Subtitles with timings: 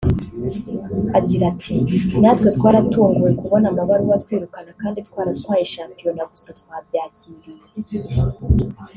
[1.17, 1.73] Agira ati
[2.21, 7.65] ”Natwe twaratunguwe kubona amabaruwa atwirukana kandi twaratwaye shampiyona gusa twabyakiriye